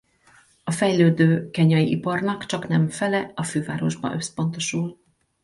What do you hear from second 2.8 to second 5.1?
fele a fővárosba összpontosul.